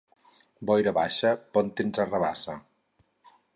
[0.69, 2.59] Boira baixa bon temps arrabassa.